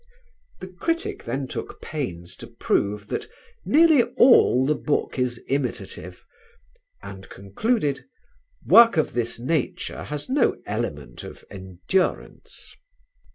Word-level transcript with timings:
The 0.61 0.67
critic 0.67 1.25
then 1.25 1.47
took 1.47 1.79
pains 1.79 2.35
to 2.37 2.47
prove 2.47 3.09
that 3.09 3.27
"nearly 3.65 4.01
all 4.17 4.65
the 4.65 4.73
book 4.73 5.19
is 5.19 5.37
imitative"... 5.47 6.25
and 7.03 7.29
concluded: 7.29 8.05
"Work 8.65 8.97
of 8.97 9.13
this 9.13 9.39
nature 9.39 10.05
has 10.05 10.27
no 10.27 10.57
element 10.65 11.23
of 11.23 11.45
endurance." 11.51 12.75